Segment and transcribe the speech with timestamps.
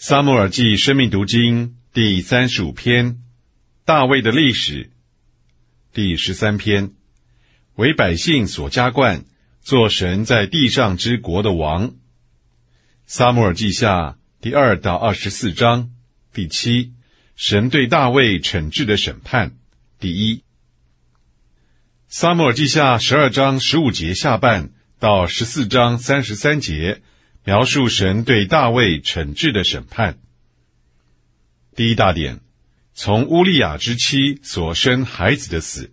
[0.00, 3.18] 撒母耳记生命读经第三十五篇，
[3.84, 4.92] 大卫的历史
[5.92, 6.92] 第十三篇，
[7.74, 9.24] 为百姓所加冠，
[9.60, 11.96] 做神在地上之国的王。
[13.06, 15.90] 撒母耳记下第二到二十四章
[16.32, 16.92] 第七，
[17.34, 19.56] 神对大卫惩治的审判
[19.98, 20.44] 第一。
[22.06, 24.70] 撒母耳记下十二章十五节下半
[25.00, 27.02] 到十四章三十三节。
[27.48, 30.18] 描述神对大卫惩治的审判。
[31.74, 32.40] 第一大点，
[32.92, 35.90] 从乌利亚之妻所生孩子的死。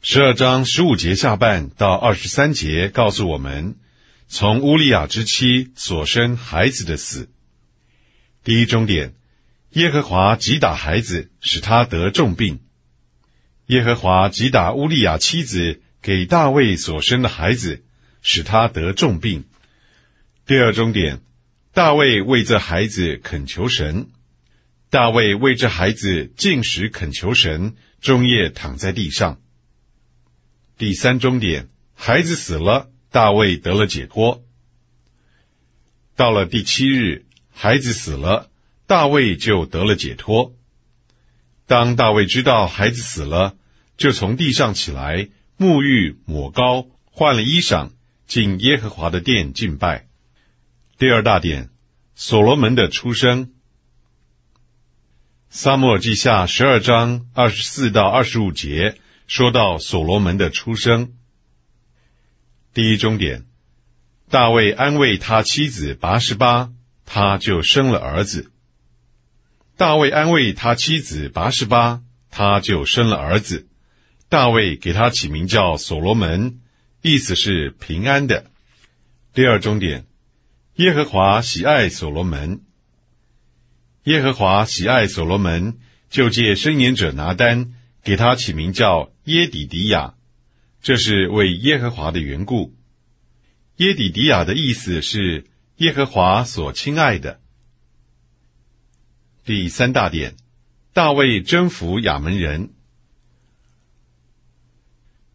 [0.00, 3.76] 十二章十五节下半到二十三节告诉我们，
[4.26, 7.30] 从乌利亚之妻所生孩子的死。
[8.42, 9.14] 第一终点，
[9.70, 12.58] 耶和华击打孩子，使他得重病。
[13.66, 17.84] 耶和华击打乌利亚妻子给大卫所生的孩子，
[18.20, 19.44] 使他得重病。
[20.44, 21.20] 第二终点，
[21.72, 24.10] 大卫为这孩子恳求神。
[24.90, 29.40] 大卫为这孩子进食恳求神，终夜躺在地上。
[30.76, 34.44] 第三终点，孩子死了，大卫得了解脱。
[36.16, 38.50] 到了第七日，孩子死了，
[38.88, 40.56] 大卫就得了解脱。
[41.66, 43.56] 当大卫知道孩子死了，
[43.96, 47.92] 就从地上起来，沐浴抹膏，换了衣裳，
[48.26, 50.08] 进耶和华的殿敬拜。
[51.02, 51.68] 第二大点，
[52.14, 53.50] 所罗门的出生。
[55.50, 61.14] 撒母耳记下十二章二十四到二十五节说到所罗门的出生。
[62.72, 63.46] 第一终点，
[64.30, 66.70] 大卫安慰他妻子拔十八，
[67.04, 68.52] 他就生了儿子。
[69.76, 73.66] 大卫安慰他妻子拔十八，他就生了儿子。
[74.28, 76.60] 大卫给他起名叫所罗门，
[77.00, 78.52] 意思是平安的。
[79.34, 80.06] 第二终点。
[80.82, 82.62] 耶和华喜爱所罗门。
[84.02, 85.78] 耶和华喜爱所罗门，
[86.10, 90.14] 就借申言者拿单给他起名叫耶底迪亚，
[90.82, 92.74] 这是为耶和华的缘故。
[93.76, 97.38] 耶底迪亚的意思是耶和华所亲爱的。
[99.44, 100.34] 第三大点，
[100.92, 102.70] 大卫征服亚门人。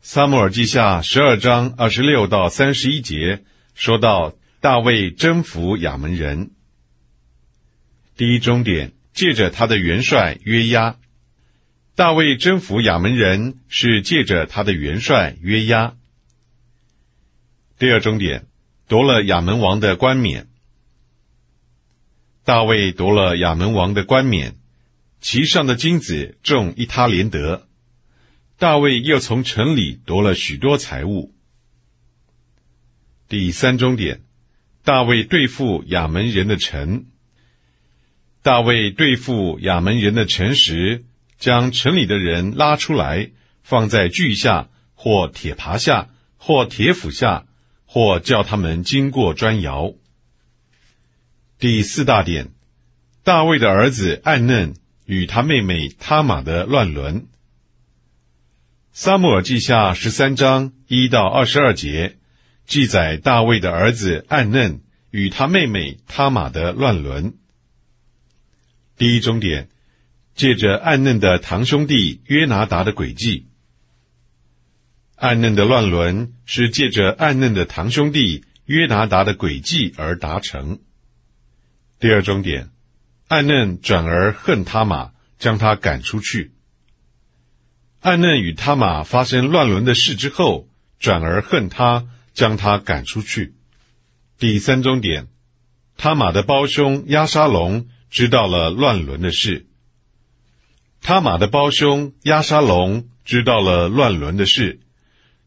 [0.00, 3.44] 撒母耳记下十二章二十六到三十一节
[3.76, 4.34] 说到。
[4.60, 6.50] 大卫征服亚门人，
[8.16, 10.98] 第一终点借着他的元帅约押。
[11.94, 15.96] 大卫征服亚门人是借着他的元帅约押。
[17.78, 18.46] 第二终点
[18.88, 20.48] 夺了亚门王的冠冕。
[22.44, 24.56] 大卫夺了亚门王的冠冕，
[25.20, 27.66] 其上的金子重一他连得。
[28.58, 31.34] 大卫又从城里夺了许多财物。
[33.28, 34.25] 第三终点。
[34.86, 37.06] 大卫对付亚门人的城。
[38.40, 41.04] 大卫对付亚门人的城时，
[41.38, 43.32] 将城里的人拉出来，
[43.64, 47.46] 放在锯下，或铁耙下，或铁斧下，
[47.84, 49.92] 或叫他们经过砖窑。
[51.58, 52.52] 第四大点，
[53.24, 57.26] 大卫的儿子暗嫩与他妹妹他玛的乱伦。
[58.92, 62.18] 撒母耳记下十三章一到二十二节。
[62.66, 67.34] 记载大卫的儿子暗嫩与他妹妹他玛的乱伦。
[68.96, 69.68] 第一终点，
[70.34, 73.46] 借着暗嫩的堂兄弟约拿达的诡计。
[75.14, 80.80] 暗嫩的乱伦是借着暗嫩的堂兄弟约拿达的诡计而达成。
[81.98, 82.70] 第二终点，
[83.28, 86.52] 暗嫩转而恨他玛，将他赶出去。
[88.00, 90.68] 暗嫩与他玛发生乱伦的事之后，
[90.98, 92.08] 转而恨他。
[92.36, 93.54] 将他赶出去。
[94.38, 95.28] 第三终点，
[95.96, 99.66] 他玛的胞兄押沙龙知道了乱伦的事。
[101.00, 104.80] 他玛的胞兄押沙龙知道了乱伦的事，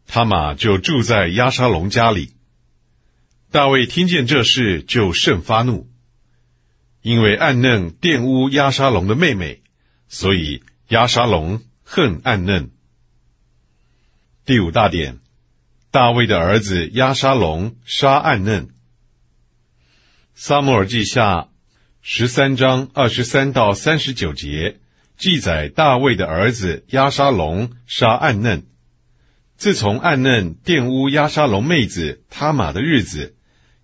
[0.07, 2.33] 他玛就住在押沙龙家里。
[3.51, 5.87] 大卫听见这事，就甚发怒，
[7.03, 9.61] 因为暗嫩玷污押沙龙的妹妹，
[10.07, 12.71] 所以押沙龙恨暗嫩。
[14.43, 15.19] 第五大点。
[15.91, 18.69] 大卫的儿子押沙龙杀暗嫩。
[20.35, 21.49] 撒母耳记下
[22.01, 24.79] 十三章二十三到三十九节
[25.17, 28.67] 记载大卫的儿子押沙龙杀暗嫩。
[29.57, 33.35] 自从暗嫩玷污押沙龙妹子他玛的日子，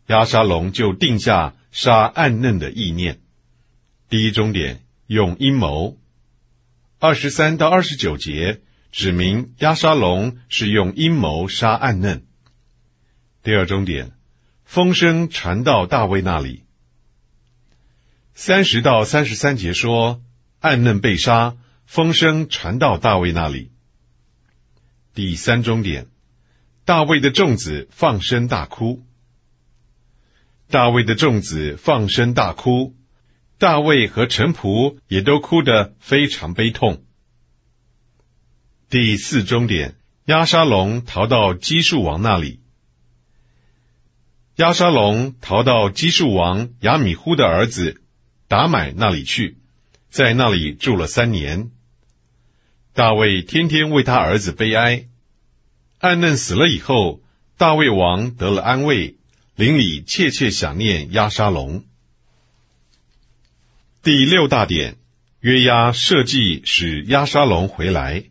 [0.08, 3.20] 押沙龙就定下杀暗嫩的意念。
[4.10, 5.98] 第一终点用阴谋。
[7.00, 8.62] 二十三到二十九节。
[8.96, 12.26] 指明押沙龙是用阴谋杀暗嫩。
[13.44, 14.14] 第二终点，
[14.64, 16.64] 风声传到大卫那里。
[18.34, 20.22] 三十到三十三节说，
[20.62, 23.74] 暗嫩被杀，风声传到大卫那里。
[25.14, 26.08] 第三终点，
[26.86, 29.04] 大卫的众子放声大哭。
[30.70, 32.96] 大卫的众子放声大哭，
[33.58, 37.05] 大卫和臣仆也都哭得非常悲痛。
[38.90, 39.96] 第四终点，
[40.26, 42.60] 押沙龙逃到基述王那里。
[44.58, 48.02] 押沙龙逃到基述王亚米忽的儿子。
[48.48, 49.58] 达买那里去，
[50.12, 51.72] 在那里住了三年。
[52.94, 55.08] 大卫天天为他儿子悲哀。
[55.98, 57.24] 暗嫩死了以后，
[57.58, 59.18] 大卫王得了安慰，
[59.56, 61.86] 邻里切切想念押沙龙。
[64.04, 64.98] 第六大点，
[65.40, 68.26] 约押设计使押沙龙回来。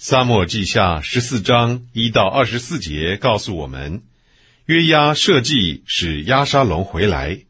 [0.00, 4.04] 撒母记下十四章一到二十四节告诉我们，
[4.66, 7.44] 约押设计使押沙龙回来。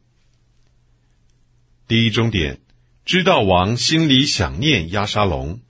[1.87, 2.59] 第一终点，
[3.05, 5.61] 知道王心里想念押沙龙。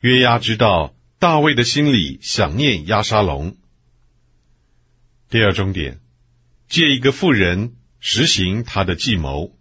[0.00, 3.56] 约押知道大卫的心里想念押沙龙。
[5.30, 6.00] 第二终点，
[6.68, 9.56] 借一个妇人实行他的计谋。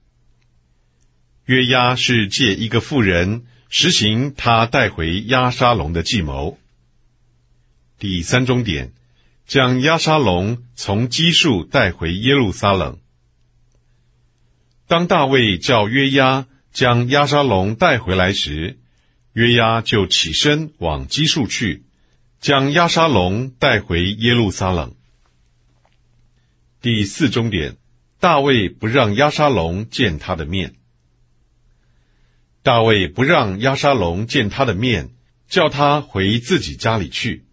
[1.46, 6.58] 约押是借一个妇人实行他带回押沙龙的计谋。
[7.98, 8.94] 第三终点，
[9.46, 13.00] 将押沙龙从基述带回耶路撒冷。
[14.88, 18.78] 当大卫叫约押将押沙龙带回来时，
[19.34, 21.84] 约押就起身往基述去，
[22.40, 24.94] 将押沙龙带回耶路撒冷。
[26.82, 27.78] 第四终点，
[28.20, 30.76] 大卫不让押沙龙见他的面。
[32.66, 35.12] 大卫不让押沙龙见他的面，
[35.48, 37.46] 叫他回自己家里去。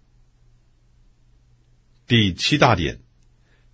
[2.06, 3.02] 第七大点，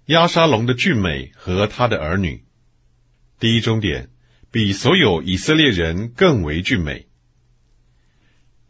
[0.07, 2.45] 押沙龙的俊美和他的儿女。
[3.39, 4.11] 第一终点
[4.51, 7.07] 比所有以色列人更为俊美。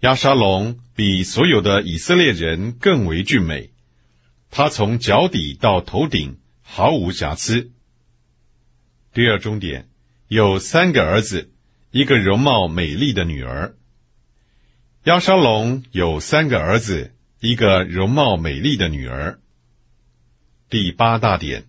[0.01, 3.73] 亚沙龙比所有的以色列人更为俊美，
[4.51, 7.73] 他从脚底到头顶毫无瑕疵。
[9.15, 9.89] 第二终点
[10.27, 11.55] 有三个儿子，
[11.91, 13.75] 一个容貌美丽的女儿。
[15.05, 19.41] 亚沙龙有三个儿子，一个容貌美丽的女儿。
[20.69, 21.65] 第八大点。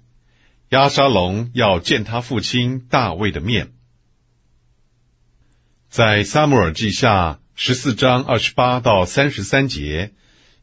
[0.69, 3.71] 亚沙龙要见他父亲大卫的面，
[5.89, 10.13] 在撒母耳记下十四章二十八到三十三节，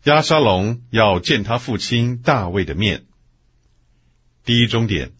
[0.05, 3.07] 亚沙龙要见他父亲大卫的面。
[4.45, 5.11] 第一终点，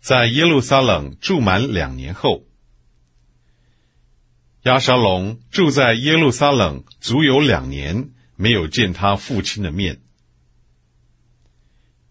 [0.00, 2.44] 在耶路撒冷住满两年后，
[4.64, 10.02] 亚沙龙住在耶路撒冷足有两年，没有见他父亲的面。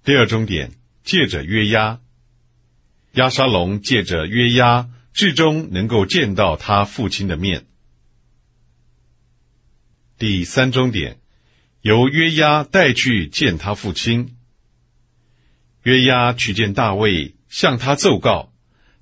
[0.04, 0.72] 第二终点，
[1.04, 2.00] 借着约押。
[3.14, 7.68] 亚沙龙借着约押，至终能够见到他父亲的面。
[10.18, 11.20] 第三终点，
[11.82, 14.36] 由约押带去见他父亲。
[15.84, 18.52] 约押去见大卫，向他奏告，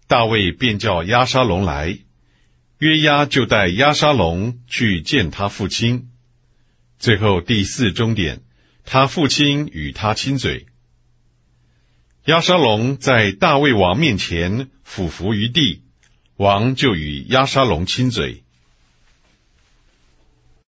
[0.06, 2.00] 大卫便叫亚沙龙来，
[2.80, 6.10] 约押就带押沙龙去见他父亲。
[7.00, 8.42] 最后第四终点，
[8.86, 10.68] 他父亲与他亲嘴。
[12.26, 15.84] 押沙龙在大卫王面前俯伏于地，
[16.36, 18.44] 王就与押沙龙亲嘴。